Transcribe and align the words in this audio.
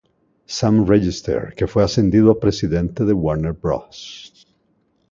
Sam 0.55 0.85
Register, 0.87 1.53
que 1.55 1.67
fue 1.67 1.83
ascendido 1.83 2.31
a 2.31 2.39
presidente 2.39 3.05
de 3.05 3.13
Warner 3.13 3.53
Bros. 3.53 4.33